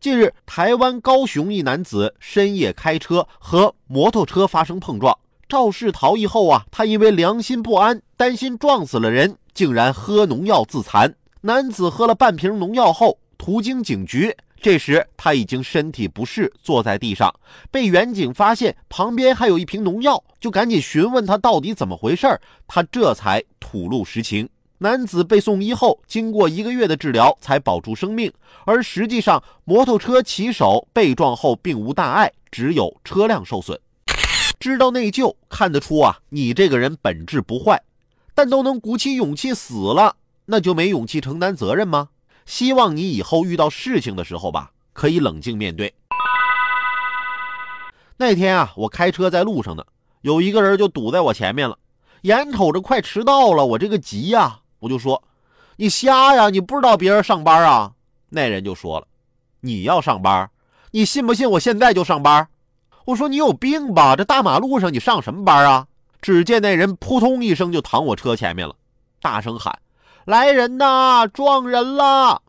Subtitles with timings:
[0.00, 5.14] 近日，台湾高雄一男子深夜开车和摩托车发生碰撞，
[5.46, 11.14] 肇事逃逸后啊，他因为良心不安，担心撞死了人，竟然喝农药自残。
[11.42, 17.30] 男子喝了半瓶农药后，途经警局，这时他已经身体不适，坐在地上。
[17.70, 22.26] 被远警发现旁边还有一瓶农药，就赶紧询问他到底怎么回事
[22.66, 24.48] 他这才吐露实情。
[24.82, 28.32] 男子被送医后，经过一个月的治疗才保住生命。
[28.64, 33.78] 而实际上，摩托车骑手被撞后并无大碍，只有车辆受损。
[34.58, 37.82] 知道内疚，看得出啊，你这个人本质不坏，
[38.34, 42.08] 但都能鼓起勇气死了，那就没勇气承担责任吗？
[42.46, 45.92] 希望你以后遇到事情的时候吧，可以冷静面对。
[48.16, 49.84] 那天啊，我开车在路上呢，
[50.22, 51.78] 有一个人就堵在我前面了，
[52.22, 54.60] 眼瞅着快迟到了，我这个急呀。
[54.80, 55.22] 我就说，
[55.76, 56.50] 你瞎呀？
[56.50, 57.92] 你不知道别人上班啊？
[58.28, 59.06] 那人就说了，
[59.60, 60.50] 你要上班，
[60.90, 62.48] 你信不信我现在就上班？
[63.06, 64.16] 我说你有病吧？
[64.16, 65.86] 这大马路上你上什么班啊？
[66.20, 68.74] 只见那人扑通一声就躺我车前面了，
[69.22, 69.78] 大声喊
[70.26, 72.42] ：“来人呐，撞人了！”